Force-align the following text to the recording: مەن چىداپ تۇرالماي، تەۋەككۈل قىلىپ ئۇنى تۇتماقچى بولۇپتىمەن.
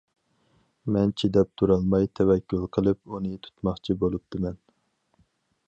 مەن 0.95 1.11
چىداپ 1.21 1.51
تۇرالماي، 1.61 2.09
تەۋەككۈل 2.19 2.65
قىلىپ 2.77 3.13
ئۇنى 3.17 3.35
تۇتماقچى 3.45 3.97
بولۇپتىمەن. 4.05 4.59